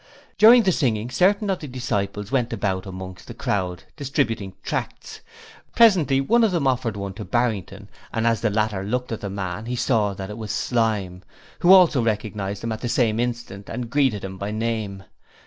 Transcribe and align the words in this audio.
During 0.39 0.63
the 0.63 0.71
singing 0.71 1.11
certain 1.11 1.47
of 1.51 1.59
the 1.59 1.67
disciples 1.67 2.31
went 2.31 2.51
about 2.51 2.87
amongst 2.87 3.27
the 3.27 3.35
crowd 3.35 3.83
distributing 3.95 4.55
tracts. 4.63 5.19
Presently 5.75 6.19
one 6.19 6.43
of 6.43 6.49
them 6.51 6.65
offered 6.65 6.97
one 6.97 7.13
to 7.13 7.23
Barrington 7.23 7.87
and 8.11 8.25
as 8.25 8.41
the 8.41 8.49
latter 8.49 8.81
looked 8.83 9.11
at 9.11 9.21
the 9.21 9.29
man 9.29 9.67
he 9.67 9.75
saw 9.75 10.15
that 10.15 10.31
it 10.31 10.39
was 10.39 10.51
Slyme, 10.51 11.21
who 11.59 11.71
also 11.71 12.01
recognized 12.01 12.63
him 12.63 12.71
at 12.71 12.81
the 12.81 12.89
same 12.89 13.19
instant 13.19 13.69
and 13.69 13.91
greeted 13.91 14.23
him 14.23 14.39
by 14.39 14.49
name. 14.49 15.03